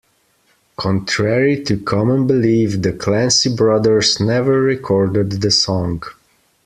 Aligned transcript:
Contrary 0.77 1.63
to 1.63 1.77
common 1.77 2.25
belief, 2.25 2.81
The 2.81 2.91
Clancy 2.91 3.55
Brothers 3.55 4.19
never 4.19 4.59
recorded 4.59 5.33
the 5.43 5.51
song. 5.51 6.01